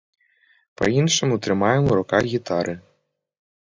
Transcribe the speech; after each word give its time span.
Па-іншаму 0.81 1.39
трымаем 1.45 1.83
у 1.93 2.01
руках 2.01 2.23
гітары. 2.35 2.73